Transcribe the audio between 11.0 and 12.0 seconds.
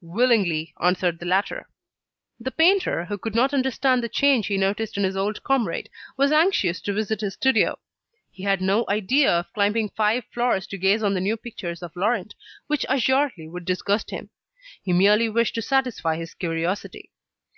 on the new pictures of